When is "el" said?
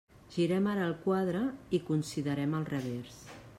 0.91-0.95, 2.61-2.67